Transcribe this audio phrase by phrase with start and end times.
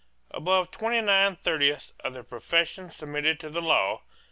[0.31, 4.01] Above twenty nine thirtieths of the profession submitted to the law.